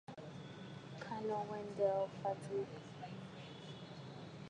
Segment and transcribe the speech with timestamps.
[0.99, 2.65] Colonel Wendell Fertig.